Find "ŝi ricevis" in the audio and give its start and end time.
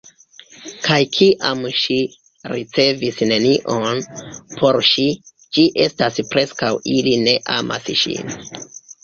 1.81-3.19